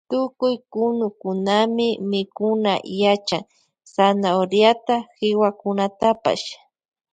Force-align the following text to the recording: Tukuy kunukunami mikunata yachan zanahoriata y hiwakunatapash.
Tukuy 0.09 0.55
kunukunami 0.71 1.87
mikunata 2.09 2.87
yachan 3.01 3.43
zanahoriata 3.93 4.95
y 5.01 5.07
hiwakunatapash. 5.19 6.45